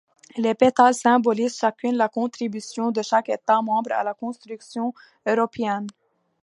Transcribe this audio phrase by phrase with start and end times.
[0.35, 4.95] Les pétales symbolises chacune la contribution de chaque État membre à la construction
[5.27, 5.85] européenne.